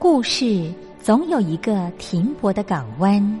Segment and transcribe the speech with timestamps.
[0.00, 3.40] 故事总有一个停泊的港湾。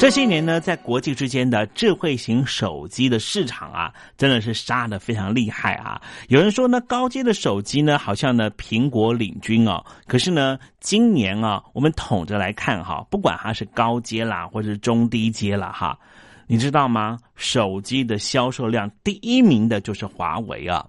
[0.00, 6.00] 这些年呢，在国际之间的智慧型手机的市场啊，真的是杀的非常厉害啊！
[6.28, 9.84] 有人说呢，高阶的手机呢，好像呢苹果领军哦。
[10.06, 15.98] 可是呢，今年啊，我们统着来看哈，不管它是高阶啦，或者是中低阶了哈，
[16.46, 17.18] 你知道吗？
[17.36, 20.82] 手机的销售量第一名的就是华为啊。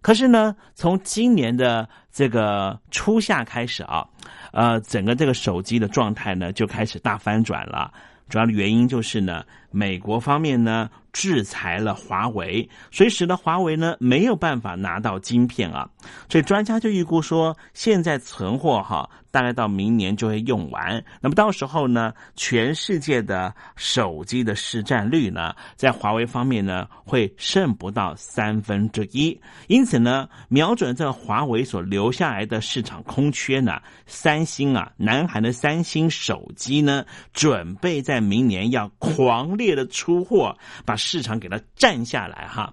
[0.00, 4.04] 可是呢，从今年的这个初夏开始啊，
[4.52, 7.92] 呃，整个这个手机的状态呢，就开始大翻转了。
[8.28, 15.90] 主要的原因就是呢，美国方面呢制裁了华为，所以使得华为呢没有办法拿到晶片啊，
[16.28, 19.10] 所以专家就预估说，现在存货哈。
[19.30, 29.38] 大概到明年就会用完，那么到时候呢，全世界的手机的市占率呢，在华为方面呢，会剩不到三分之一。
[29.66, 37.04] 因此呢，瞄准这个华为所留下来的市场空缺呢，三星啊，南韩的三星手机呢，
[37.34, 40.56] 准备在明年要狂烈的出货，
[40.86, 42.70] 把市场给它占下来哈。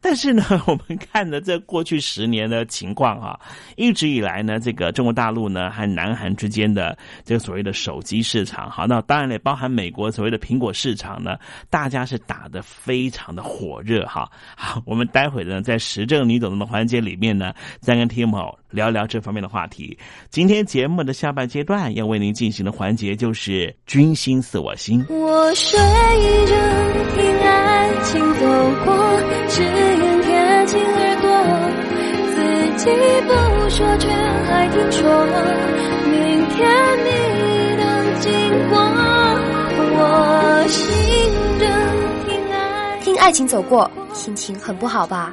[0.00, 3.36] 但是呢， 我们看的这过去十年的情况啊，
[3.76, 11.36] 一直以来呢，这个中国大陆呢和南韩之间的这个所谓的手机市场，好，那当然也包含美国所谓的苹果市场呢，
[11.68, 14.30] 大家是打的非常的火热哈。
[14.56, 19.96] 好，我们待会呢在时政女总的环节里面呢，再跟听众朋友聊聊这方面的话题。
[20.30, 25.04] 今天节目的下半阶段要为您进行的环节就是“君心似我心”。
[25.10, 26.54] 我睡着
[27.14, 28.46] 听爱情走
[28.84, 28.94] 过，
[29.48, 31.28] 只愿贴近耳朵，
[32.34, 32.36] 自
[32.84, 32.90] 己
[33.26, 33.30] 不
[33.70, 35.02] 说却还听说，
[36.04, 36.58] 明天
[37.04, 37.08] 你
[37.76, 37.84] 能
[38.20, 38.28] 经
[38.68, 38.78] 过，
[39.96, 39.98] 我
[40.68, 40.78] 醒
[41.58, 41.62] 着
[42.28, 45.32] 听爱听爱情走过，心情很不好吧？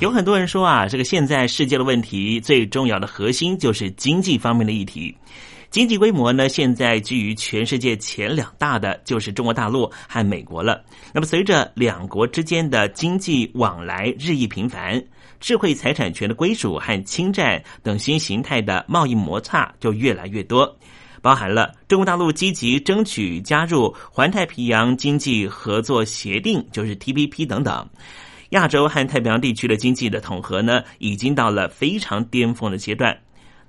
[0.00, 5.12] 有很多人说啊，这个现在世界的问题最重要的核心就是经济方面的议题。
[5.70, 10.84] 经济规模呢，现在居于全世界前两大的就是中国大陆和美国了。
[11.12, 15.02] 那么，随着两国之间的经济往来日益频繁，
[15.40, 20.78] 智慧财产权的归属和侵占等新形态的贸易摩擦就越来越多，
[21.20, 27.86] 包含了中国大陆积极争取加入环太平洋经济合作协定，就是 TPP 等等。
[28.50, 33.16] 亚洲和太平洋地区的经济的统合呢，已经到了非常巅峰的阶段。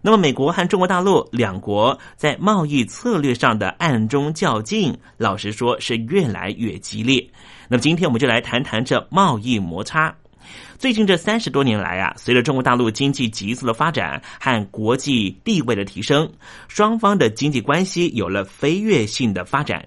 [0.02, 7.30] 那么，美国和中国大陆两国在贸易策略上的暗中较劲，老实说是越来越激烈。
[7.68, 10.16] 那么，今天我们就来谈谈这贸易摩擦。
[10.78, 16.32] 最近这三十多年来啊，随着中国大陆经济急速的发展和国际地位的提升，
[16.70, 19.86] 双方的经济关系有了飞跃性的发展。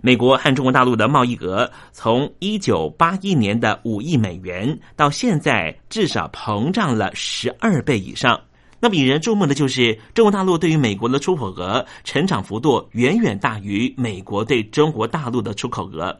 [0.00, 8.40] 美国和中国大陆的贸易额从一九八一年的五亿美元，到现在至少膨胀了十二倍以上。
[8.80, 16.16] 那么引人注目的就是，中国大陆对于美国的出口额成长幅度远远大于美国对中国大陆的出口额。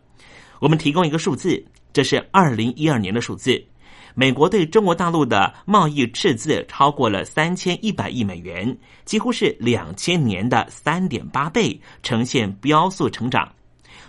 [0.58, 3.64] 我们提供一个数字，这是二零一二年的数字，
[4.16, 13.49] 美国对中国大陆的贸易赤字超过了三千一百亿美元，几乎是两千年的三点八倍，呈现飙速成长。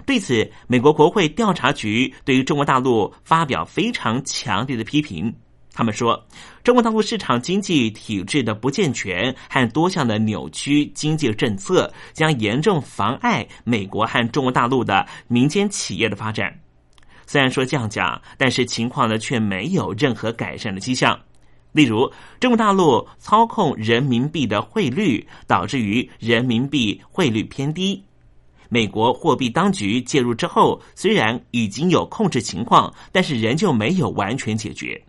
[0.06, 5.34] 对此，美国国会调查局对于中国大陆发表非常强烈的批评。
[5.72, 6.22] 他们说，
[6.64, 16.54] 中国大陆市场经济体制的不健全和多项的扭曲经济政策，将严重妨碍美国和中国大陆的民间企业的发展。
[17.26, 21.18] 虽然说这样讲，但是情况呢却没有任何改善的迹象。
[21.72, 28.04] 例如，中国大陆操控人民币的汇率，导致于人民币汇率偏低。
[28.70, 35.02] 美国货币当局介入之后，虽然已经有控制情况，但是仍旧没有完全解决。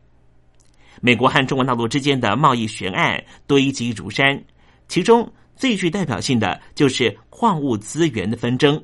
[1.02, 4.42] 美国和中国大陆之间的贸易悬案堆积如山，
[4.88, 8.82] 其中最具代表性的就是矿物资源的纷争。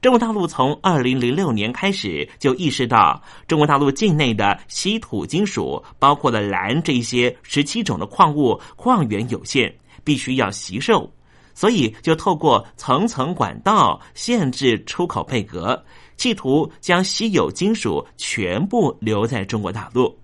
[0.00, 11.10] 中国大陆从二零零六年开始就意识到，中国大陆境内的稀土金属，包括了蓝这一些十七种的矿物矿源有限，必须要吸售。
[11.54, 15.80] 所以，就透过层层管道限制出口配额，
[16.16, 20.18] 企图将稀有金属全部留在中国大陆。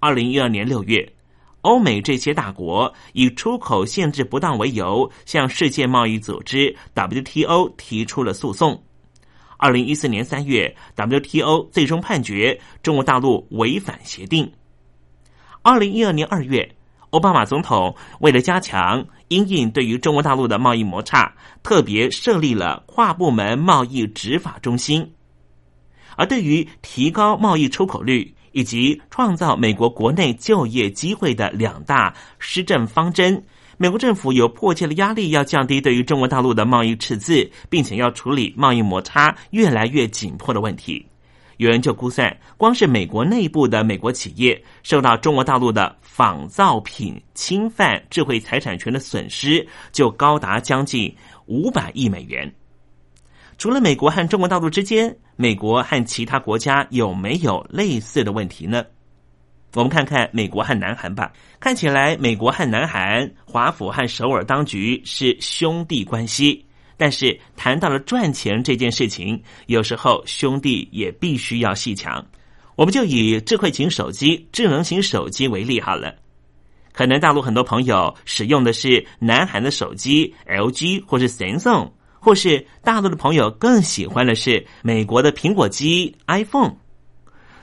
[0.00, 1.08] 二零一二年六月，
[1.60, 8.82] 欧美这些大国以出口限制不当为由，向世界贸易组织 WTO 提出了诉讼。
[9.56, 14.52] 二零一四年三月，WTO 最终判决中国大陆违反协定。
[15.62, 16.74] 二零一二年二月。
[17.14, 25.08] 奥巴马总统为了加强因应对于中国大陆的贸易摩擦，特别设立了跨部门贸易执法中心。
[26.16, 33.40] 而对于提高贸易出口率以及创造美国国内就业机会的两大施政方针，
[33.78, 41.06] 美国政府有迫切的压力要降低对于中国大陆的贸易赤字，并且要处理贸易摩擦越来越紧迫的问题。
[41.56, 51.14] 有人就估算，光是美国内部的美国企业受到中国大陆的仿造品侵犯智慧财产权的损失，就高达将近
[51.46, 52.52] 五百亿美元。
[53.56, 58.84] 除了美国和中国大陆之间，美国和其他国家有没有类似的问题呢？
[59.74, 61.32] 我们看看美国和南韩吧。
[61.60, 66.63] 看起来，美国和南韩、华府和首尔当局是兄弟关系。
[66.96, 72.24] 但是谈到了赚钱这件事情，有时候兄弟也必须要细强。
[72.76, 76.14] 我们就以智慧型手机、智能型手机为例好了。
[76.92, 86.74] 可能大陆很多朋友使用的是南韩的手机，LG 或是 Samsung，或是大陆的朋友更喜欢的是美国的苹果机 iPhone。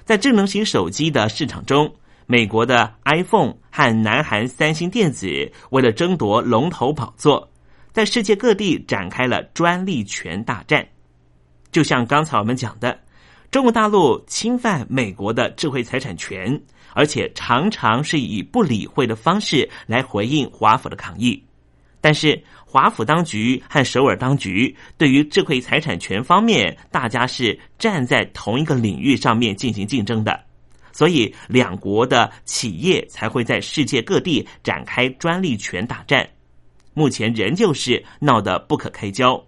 [0.05, 1.93] 在智能型手机的市场中，
[2.25, 7.50] 美国的 iPhone 和南韩三星电子为了争夺龙头宝座。
[7.91, 10.87] 在世界各地展开了专利权大战，
[11.71, 12.99] 就像刚才我们讲的，
[13.51, 16.61] 中国大陆侵犯美国的智慧财产权，
[16.93, 21.43] 而且常常是以不理会的方式来回应华府的抗议。
[21.99, 30.39] 但是华府当局和首尔当局对于智慧财产权方面，大家是站在同一个领域上面进行竞争的，
[30.91, 36.27] 所以两国的企业才会在世界各地展开专利权大战。
[36.93, 39.41] 目前仍旧是闹得不可开交。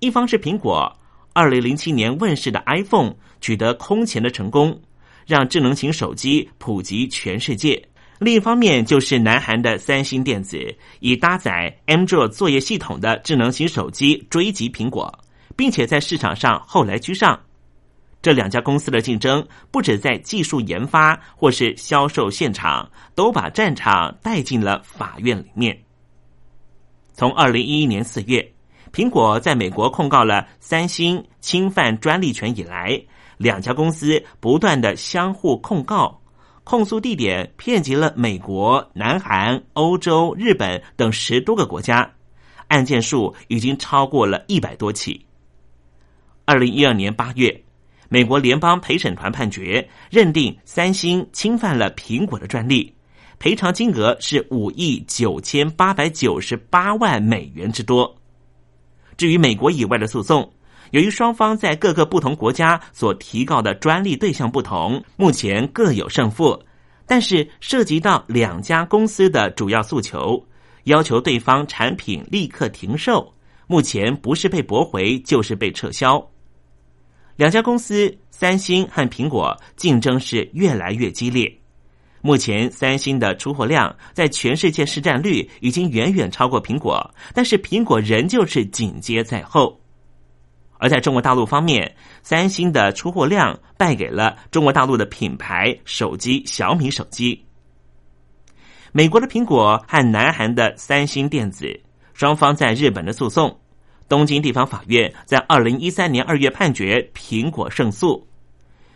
[0.00, 0.90] 一方是苹果，
[1.32, 4.80] 二零零七年问世的 iPhone 取得空前的成功，
[5.26, 7.82] 让智能型手机普及全世界。
[8.20, 10.58] 另一方面，就是南韩的三星电子
[11.00, 15.12] 以搭载 Android 作业系统的智能型手机追击苹果，
[15.56, 17.38] 并且在市场上后来居上。
[18.22, 25.78] 这两家公司的竞争不止在技术研发或是销售现场，都把战场带进了法院里面。
[27.14, 28.52] 从二零一一年四月，
[28.92, 33.00] 苹果在美国控告了三星侵犯专利权以来，
[33.38, 36.20] 两家公司不断的相互控告，
[36.64, 42.10] 控诉地点遍及了美国、南韩、欧洲、日本等十多个国家，
[42.66, 45.24] 案件数已经超过了一百多起。
[46.44, 47.62] 二零一二年八月，
[48.08, 52.92] 美国联邦陪审团判决认定三星侵犯了苹果的专利。
[53.38, 58.14] 赔偿金额是五亿九千八百九十八万美元之多。
[59.16, 60.50] 至于美国以外的诉讼，
[60.90, 66.60] 由于双方在各个不同国家所提告的专利对象不同，目前各有胜负。
[67.06, 70.42] 但是涉及到两家公司的主要诉求，
[70.84, 73.34] 要求对方产品立刻停售，
[73.66, 76.26] 目前不是被驳回，就是被撤销。
[77.36, 81.52] 两家公司三星和苹果竞争是越来越激烈。
[82.26, 89.78] 目前，三星的出货量在全世界市占率已经远远超过苹果，但是苹果仍旧是紧接在后。
[90.78, 97.44] 而在中国大陆方面，三星的出货量败给了中国大陆的品牌手机小米手机。
[98.90, 101.78] 美国的苹果和南韩的三星电子
[102.14, 103.54] 双方在日本的诉讼，
[104.08, 108.26] 东京地方法院在二零一三年二月判决苹果胜诉。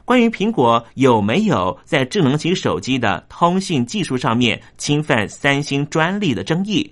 [0.08, 6.90] 关于苹果有没有在智能型手机的通信技术上面侵犯三星专利的争议，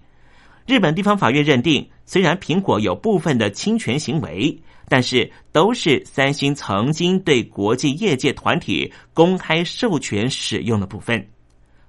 [0.66, 4.54] 日本地方法院认定，虽然苹果有部分的侵权行为，
[4.86, 11.26] 但是都是三星曾经对国际业界团体公开授权使用的部分，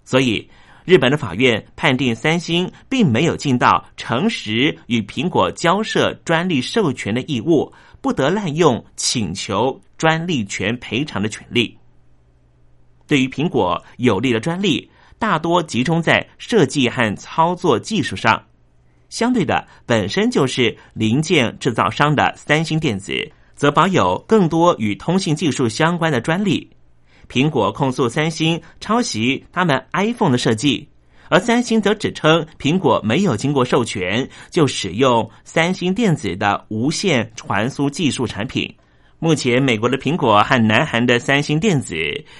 [0.05, 0.49] 所以
[0.85, 7.69] 日本的法院判定三星并没有尽到诚实与苹果交涉专利授权的义务。
[7.99, 11.77] 不得滥用请求专利权赔偿的权利。
[13.07, 18.43] 对于苹果有利的专利，大多集中在设计和操作技术上。
[19.09, 23.13] 相对的，本身就是零件制造商的三星电子，
[23.55, 26.69] 则保有更多与通信技术相关的专利。
[27.29, 30.87] 苹果控诉三星抄袭他们 iPhone 的设计。
[31.29, 38.73] 而三星则指称，苹果没有经过授权就使用三星电子的无线传输技术产品。
[39.19, 41.95] 目前，美国的苹果和南韩的三星电子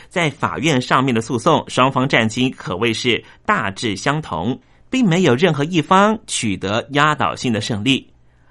[0.10, 8.08] 在法院上面的诉讼，双方战绩可谓是大致相同，并没有任何一方取得压倒性的胜利，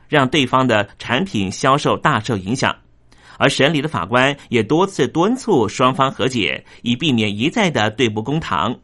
[0.08, 2.74] 让对方的产品销售大受影响。
[3.38, 8.74] 而审理的法官也多次敦促双方和解，以避免一再的对簿公堂。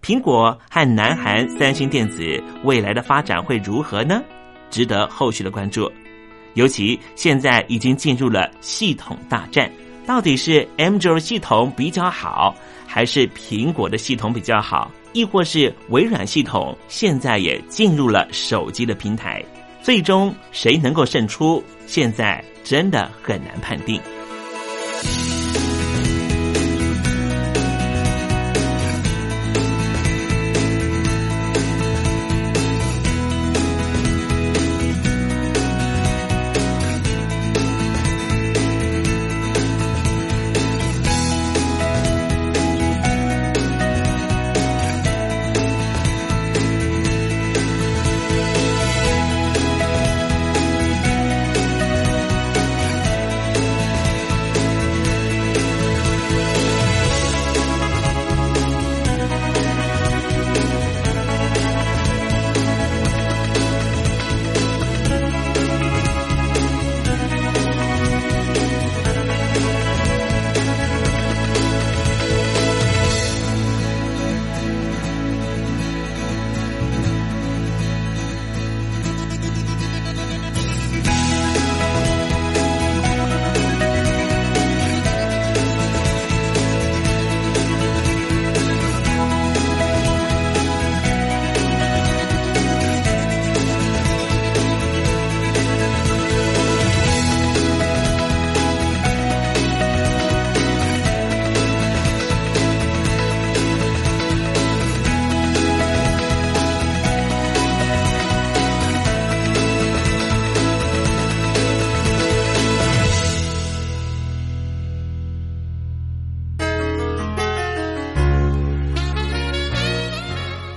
[0.00, 4.22] 苹果和南韩三星电子未来的发展会如何呢？
[4.70, 5.92] 值得后续的关注。
[6.54, 9.70] 尤其现在已经进入了系统大战，
[10.06, 12.54] 到底是安卓系统比较好，
[12.86, 14.90] 还是苹果的系统比较好？
[15.12, 19.44] 亦或是微软系统现在也进入了手机的平台？
[19.82, 21.62] 最终谁能够胜出？
[21.86, 24.00] 现在真的很难判定。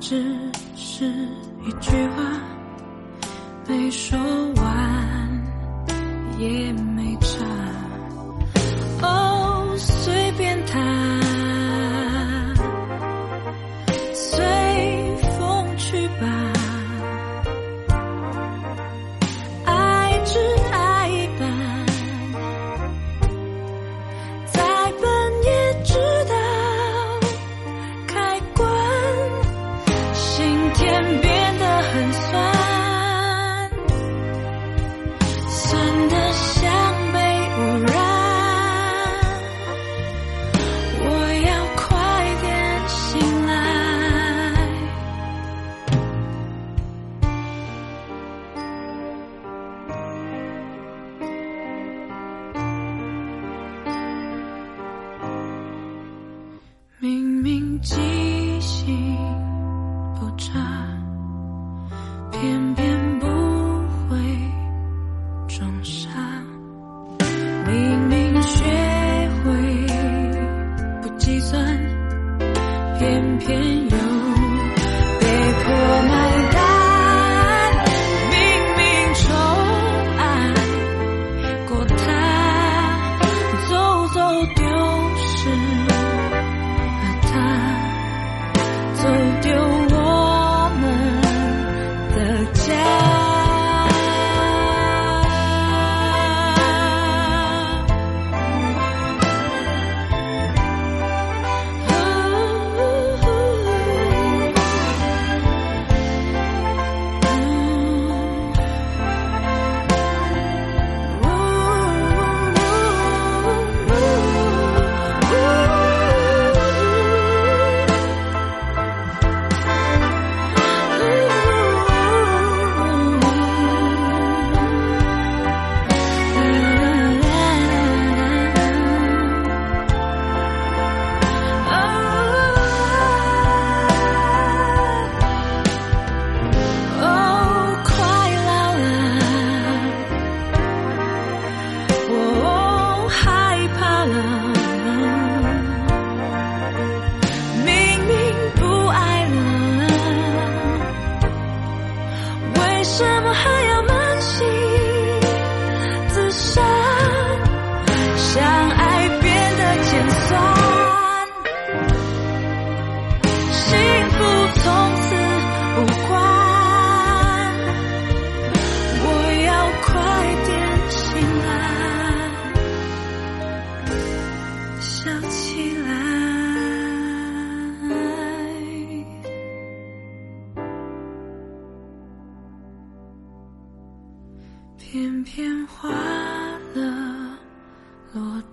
[0.00, 0.24] 只
[0.76, 1.04] 是
[1.66, 2.22] 一句话
[3.66, 4.57] 没说完。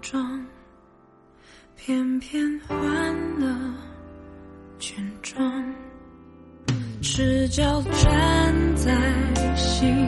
[0.05, 0.45] 装，
[1.75, 2.77] 偏偏换
[3.39, 3.73] 了
[4.77, 5.75] 军装，
[7.01, 10.07] 赤脚站在心。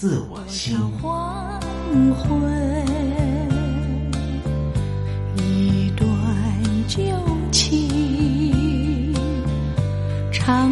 [0.00, 0.78] 自我心。
[1.02, 1.60] 黄
[2.14, 2.40] 昏，
[5.34, 6.08] 一段
[6.86, 7.02] 旧
[7.50, 9.12] 情
[10.30, 10.70] 长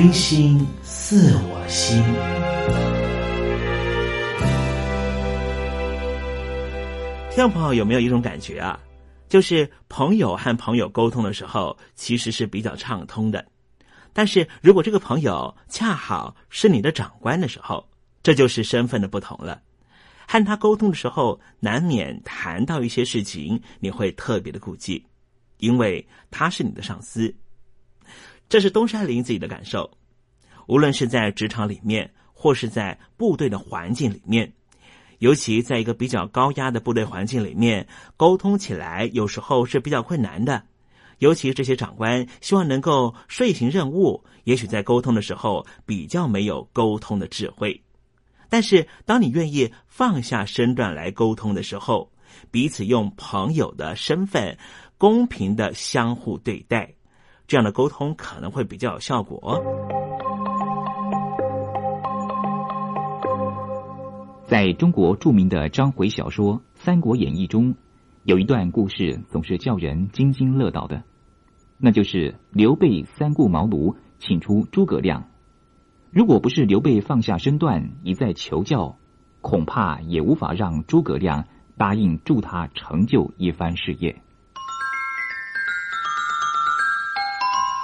[0.00, 2.02] 君心似我心。
[7.30, 8.80] 听众朋友有没有一种感觉啊？
[9.28, 13.44] 就是朋友和朋友沟通的时候，其实是比较畅通的。
[14.14, 17.86] 但是如果这个朋友恰好是你的长官的时候，
[18.22, 19.60] 这就是身份的不同了。
[20.26, 25.04] 和他沟通的时候，难免谈到一些事情，你会特别的顾忌，
[25.58, 27.34] 因为他是你的上司。
[28.50, 29.92] 这是东山林自己的感受。
[30.66, 34.52] 无论是在职场里面，或是在部队的环境里面，
[35.20, 37.86] 尤其在一个比较高压的部队环境里面，
[38.16, 40.64] 沟通起来有时候是比较困难的。
[41.18, 47.80] 尤其这些长官希望能够遂行任务，也许在沟通的时候比较没有沟通的智慧。
[48.48, 52.10] 但是，当你愿意放下身段来沟通的时候，
[52.50, 54.58] 彼此用朋友的身份
[54.98, 56.94] 公平的相互对待，
[57.50, 59.60] 这样的沟通可能会比较有效果。
[64.46, 67.74] 在中国著名的章回小说《三国演义》中，
[68.22, 71.02] 有一段故事总是叫人津津乐道的，
[71.76, 75.24] 那就是刘备三顾茅庐请出诸葛亮。
[76.12, 78.94] 如果不是刘备放下身段一再求教，
[79.40, 81.46] 恐怕也无法让诸葛亮
[81.76, 84.22] 答应助他成就一番事业。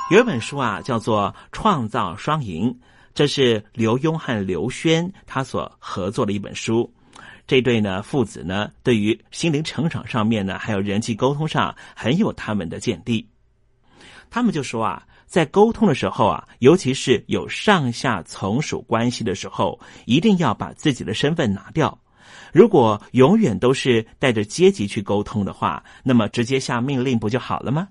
[0.09, 2.70] 有一本书啊，叫做《创造双赢》。
[3.12, 6.92] 这是刘墉和刘轩他所合作的一本书，
[7.44, 13.28] 这对呢父子呢，对于心灵成长上面呢，还有人际沟通上，很有他们的见地。
[14.30, 21.98] 他们就说啊，在沟通的时候啊，尤其是有上下从属关系的时候，一定要把自己的身份拿掉。
[22.52, 27.88] 如果永远都是带着阶级去沟通的话，那么直接下命令不就好了吗？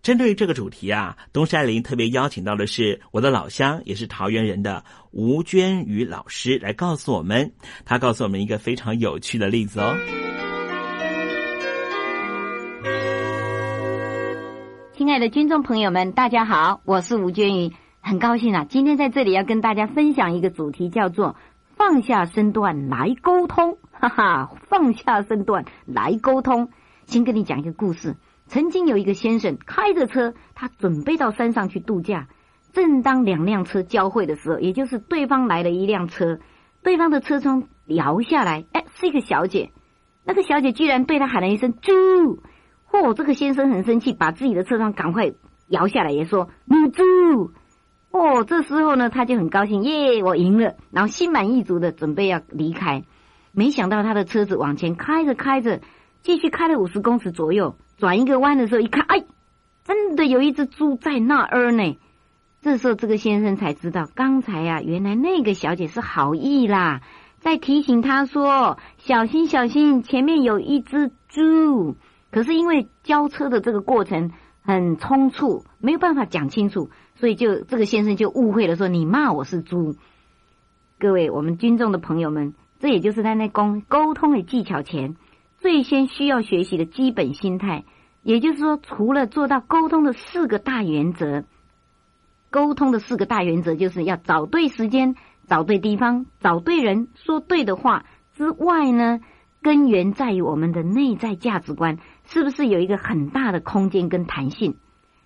[0.00, 7.52] 针对这个主题啊，东山林特别邀请到的是我的老乡，也是桃园人的吴娟宇老师来告诉我们。
[7.84, 9.94] 他告诉我们一个非常有趣的例子哦。
[14.94, 21.36] 亲爱的听众朋友们，大家好，我是吴娟宇，很高兴啊，今天在这里要跟大家分享一个主题，叫做
[21.76, 23.76] 放下身段来沟通。
[23.92, 26.70] 哈哈，放下身段来沟通。
[27.06, 28.16] 先跟你讲一个故事。
[28.48, 32.28] 曾经有一个先生开着车，他准备到山上去度假。
[32.72, 36.38] 正当两辆车交汇的时候，也就是对方来了一辆车，
[36.82, 39.70] 对方的车窗摇下来，哎，是一个小姐。
[40.24, 42.42] 那个小姐居然对他喊了一声“猪”，
[42.90, 43.14] 嚯！
[43.14, 45.32] 这个先生很生气，把自己的车窗赶快
[45.68, 47.02] 摇下来，也说“母猪”。
[48.12, 53.04] 哦，这时候呢，他就很高兴，耶，我赢了，然后心满意足的准备要离开。
[53.52, 55.80] 没想到他的车子往前开着开着，
[56.22, 57.76] 继续开了五十公尺左右。
[57.98, 59.24] 转一个弯的时候，一看，哎，
[59.84, 61.98] 真的有一只猪在那儿呢。
[62.62, 67.02] 这时候，这个先生才知道，刚才呀，原来那个小姐是好意啦，
[67.40, 71.96] 在提醒他说：“小心，小心，前面有一只猪。”
[72.30, 74.32] 可是因为交车的这个过程
[74.62, 79.96] 很匆促，没有办法讲清楚，所以就这个先生就误会了，说：“你骂我是猪。”
[81.00, 85.16] 各位，我们军众的朋友们，这也就是他那沟沟通的技巧前。
[85.60, 87.84] 最先需要学习的基本心态，
[88.22, 91.44] 也就是说，除了做到沟通的四个大原则，
[92.50, 98.04] 沟通的四个大原则就是要找对时间、找对地方、找对人、说对的话
[98.34, 99.20] 之外呢，
[99.60, 104.76] 根源在于我们的内在价值观是不是有一个很大的空间跟弹性？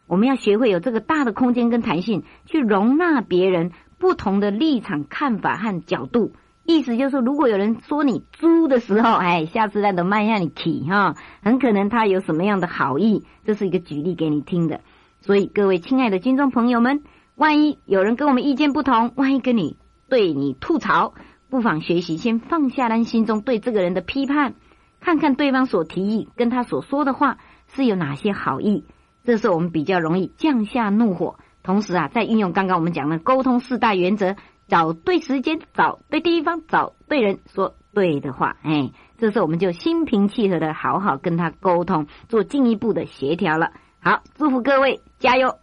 [0.07, 6.33] 我们要学会有这个大的空间跟弹性，去容纳别人不同的立场、看法和角度。
[6.65, 14.81] 意思就是，如果有人说你猪的时候，哎，下次再都慢下你起哈，很可能他有什么样的好意，这是一个举例给你听的。
[15.21, 17.03] 所以各位亲爱的听众朋友们，
[17.35, 19.77] 万一有人跟我们意见不同，万一跟你
[20.09, 21.15] 对你吐槽，
[21.51, 24.55] 不妨学习先放下人心中对这个人的批判，
[25.01, 27.39] 看看对方所提议跟他所说的话
[27.75, 28.85] 是有哪些好意，
[29.25, 34.37] 这时候我们比较容易降下怒火，同时啊，再运用刚刚我们讲的沟通四大原则。
[34.73, 43.73] 找对时间，找对地方，找对人，说对的话，哎，这时候我们就心平气和的好好跟他沟通，做进一步的协调了。
[44.01, 45.57] 好，祝福各位，加油！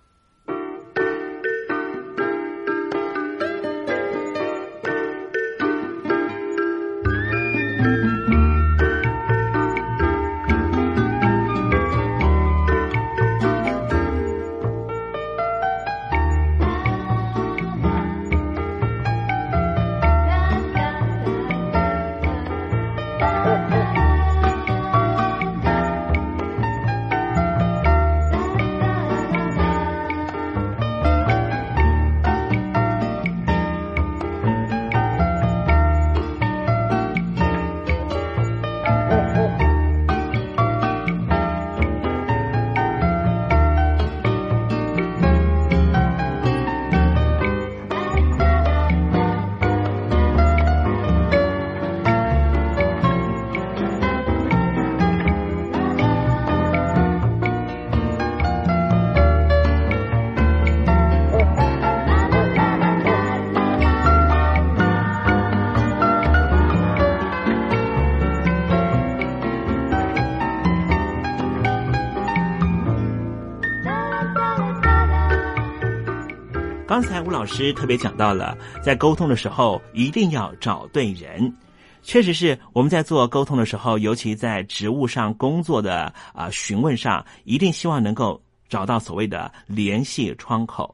[77.40, 81.56] 老师特别讲到了，在沟通的时候一定要找对人。
[82.02, 90.94] 确实是我们在做沟通的时候，尤其在职务上工作的啊询问上，一定希望能够找到所谓的联系窗口。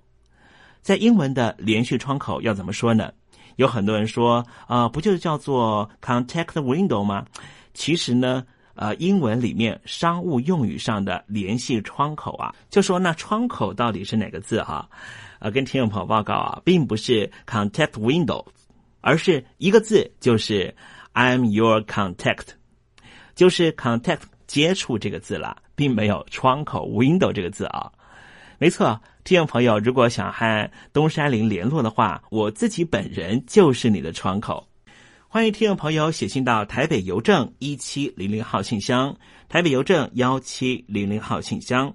[0.84, 3.12] 在英文的联系窗口要怎么说呢？
[3.56, 7.26] 有很多人说啊，不就是叫做 contact window 吗？
[7.74, 8.44] 其实呢，
[8.76, 14.88] 呃，英文里面商务用语上的联系窗口啊，就说那窗口到底是哪个字哈？
[15.40, 18.46] 呃，跟听众朋友报告啊，并不是 contact window，
[19.02, 20.76] 而是一个字，就是
[21.14, 22.48] I'm your contact，
[23.36, 27.92] 就是 contact 接触这个字了，并没有窗口 window 这个字啊。
[28.58, 34.68] 没错，听众朋友，如果想和东山林联络的话，我自己本人就是你的窗口。
[35.28, 39.18] 欢迎听众朋友写信到台北邮政一七零零号信箱，
[39.50, 41.94] 台北邮政幺七零零号信箱。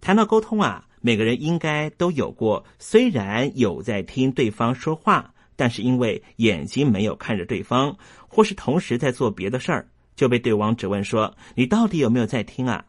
[0.00, 7.96] 谈到沟通啊，每个人应该都有过，虽然有在听对方说话，但是因为眼睛没有看着对方，
[8.28, 12.84] 或是同时在做别的事儿，就被对方质问说：“你到底有没有在听啊？”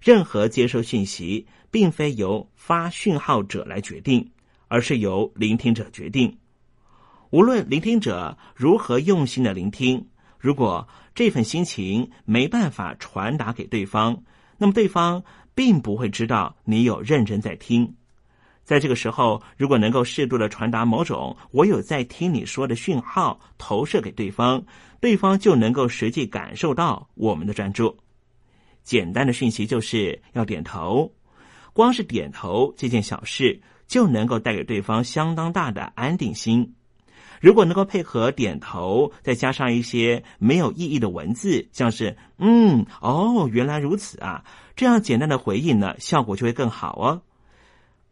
[0.00, 4.30] 任何接收讯息，并非由发讯号者来决定，
[4.68, 6.38] 而是由聆听者决定。
[7.30, 10.06] 无论聆听者如何用心的聆听，
[10.38, 14.22] 如果这份心情没办法传达给对方，
[14.56, 15.24] 那么对方
[15.58, 17.96] 并不会知道你有认真在听。
[18.62, 24.62] 在这个时候，如果能够适度的传达某种“我有在听你说”的讯号，投射给对方，
[25.00, 27.96] 对方就能够实际感受到我们的专注。
[28.84, 31.12] 简单的讯息就是要点头，
[31.72, 36.72] 光是点头这件小事就能够带给对方相当大的安定心。
[37.40, 44.44] 如果能够配合点头，再加上一些没有意义的文字，像是“嗯，哦，原来如此啊”，
[44.78, 47.22] 这样简单的回应呢，效果就会更好哦。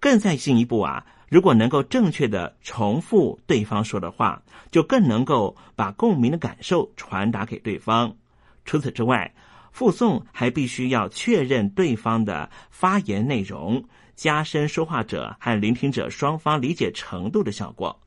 [0.00, 4.42] 更再进一步啊，如果能够正确的重复对方说的话，
[4.72, 8.16] 就更能够把共鸣的感受传达给对方。
[8.64, 9.32] 除此之外，
[9.70, 13.84] 附送还必须要确认对方的发言内容，
[14.16, 18.00] 加深说话者和聆听者双方理解程度的效果。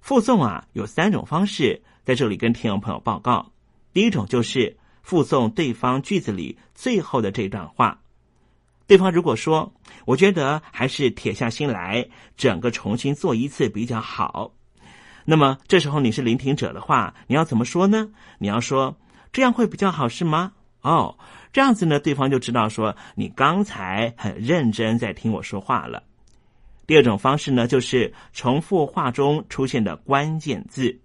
[0.00, 3.52] 附送啊，有三种方式，在这里跟听众朋友报告。
[3.92, 8.00] 第一种就是附送对方句子里最后的这段话。
[8.86, 9.72] 对方如果说
[10.04, 14.52] ：“我觉得还是铁下心来，整个重新做一次比较好。”
[15.24, 18.10] 那么这时候你是聆听者的话，你要怎么说呢？
[18.38, 18.96] 你要说
[19.32, 21.18] ：“这样会比较好，是吗？”哦，
[21.52, 26.02] 这样子呢，对方就知道说你刚才很认真在听我说话了。
[26.86, 30.98] 第二种方式呢，就是重复话中出现的关键字，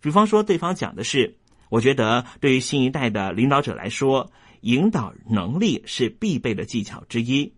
[0.00, 1.36] 比方说对方讲的是，
[1.72, 7.50] 我觉得对于新一代的领导者来说，引导能力是必备的技巧之一。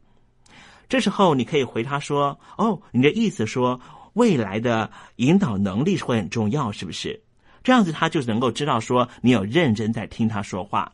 [0.89, 3.81] 这时候你可以回他说：“哦，你的意思说
[4.12, 7.25] 未来的引导能力会很重要，是不是？”
[7.65, 10.93] 这样子他就能够知道说你有认真在听他说话。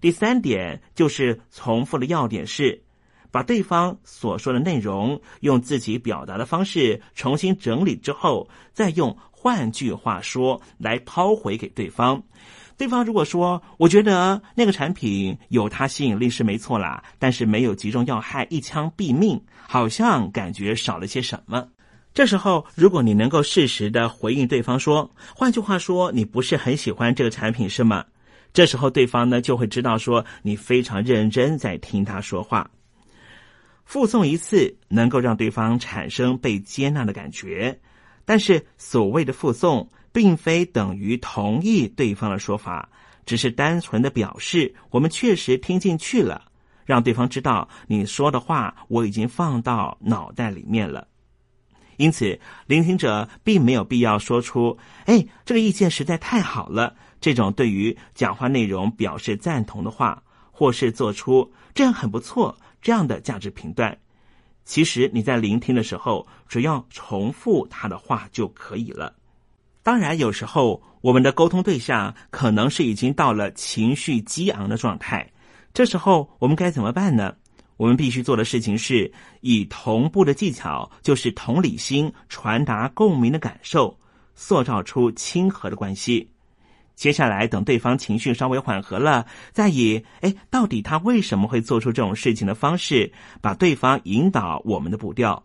[0.00, 2.80] 第三点就是重复的要点是，
[3.32, 12.22] 把对方所说的内容用自己表达的方式重新整理之后，再用换句话说来抛回给对方。
[12.76, 21.66] 对方如果说我觉得那个产品有它吸引力是没错啦，但是没有击中要害，一枪毙命，好像感觉少了些什么。
[22.14, 28.04] 这时候，如果你能够适时的回应对方说，换句话说，你不是很喜欢这个产品是吗？
[28.52, 32.70] 这时候，对方呢就会知道说你非常认真在听他说话。
[33.84, 37.78] 附送一次能够让对方产生被接纳的感觉，
[38.24, 42.88] 但是所谓的附送并非等于同意对方的说法，
[43.26, 46.44] 只是单纯的表示我们确实听进去了，
[46.84, 51.08] 让对方知道你说的话我已经放到脑袋里面了。
[51.96, 63.96] 因此，聆听者并没有必要说出“哎，这个意见实在太好了”这种对于讲话内容表示赞同的话，或是做出“这样很不错”这样的价值评断。
[64.64, 69.14] 其实你在聆听的时候，只要重复他的话就可以了。
[69.82, 75.28] 当然，有时候我们的沟通对象可能是已经到了情绪激昂的状态，
[75.74, 77.34] 这时候我们该怎么办呢？
[77.76, 83.98] 我们必须做的事情是以同步的技巧，就是同理心传达共鸣的感受，
[84.36, 86.30] 塑造出亲和的关系。
[86.94, 95.44] 接下来等对方情绪稍微缓和了，再以“哎，到底他为什么会做出这种事情”的方式，把对方引导我们的步调。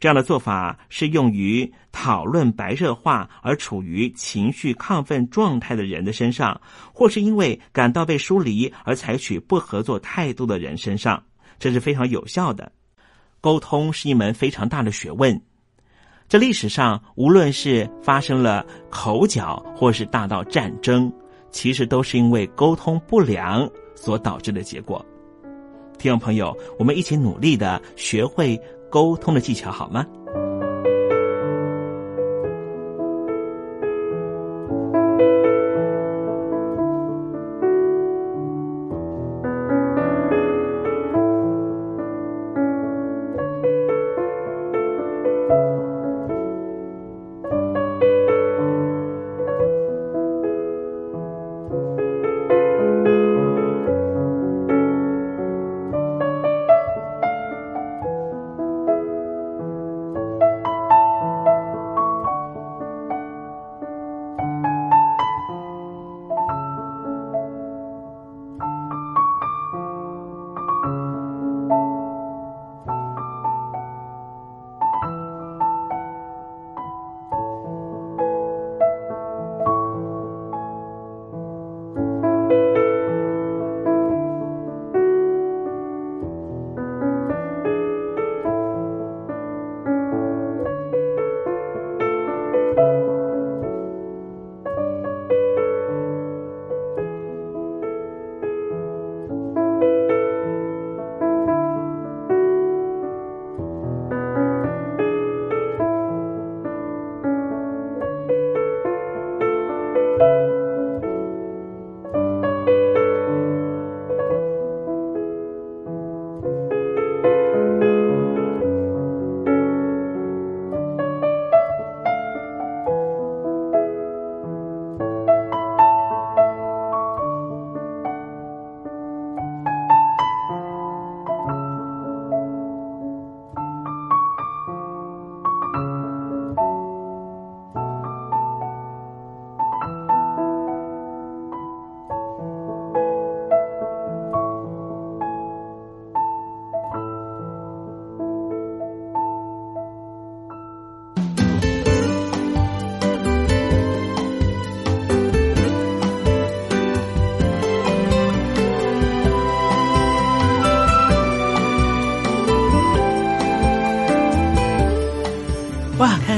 [0.00, 6.60] 这样的做法是用于讨论白热化而处于情绪亢奋状态的人的身上，
[6.92, 11.22] 或是因为感到被疏离而采取不合作态度的人身上。
[11.58, 12.72] 这是非常有效的。
[13.40, 15.40] 沟通是一门非常大的学问。
[16.32, 21.12] 这历史上，无论是发生了口角，或是大到战争，
[21.50, 25.04] 其实都是因为沟通不良所导致的结果。
[25.98, 28.58] 听众朋友，我们一起努力的学会
[28.90, 30.06] 沟通的技巧，好吗？